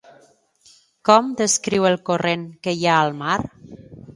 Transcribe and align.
Com 1.09 1.29
descriu 1.43 1.85
el 1.91 1.99
corrent 2.09 2.49
que 2.65 2.77
hi 2.79 2.91
ha 2.95 2.99
al 3.07 3.15
mar? 3.21 3.37